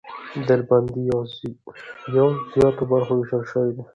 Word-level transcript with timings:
ډلبندي 0.47 1.03
پر 1.63 1.77
زیاتو 2.55 2.83
برخو 2.91 3.13
وېشل 3.15 3.43
سوې 3.51 3.71
ده. 3.77 3.83